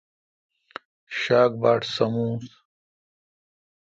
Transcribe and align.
شاک 1.19 1.51
باٹ 1.61 1.81
سمونس 1.95 2.47